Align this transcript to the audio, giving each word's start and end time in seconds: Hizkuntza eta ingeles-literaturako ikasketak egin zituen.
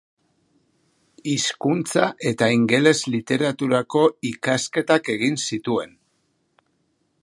Hizkuntza 1.33 2.07
eta 2.31 2.49
ingeles-literaturako 2.55 4.03
ikasketak 4.33 5.15
egin 5.19 5.43
zituen. 5.51 5.99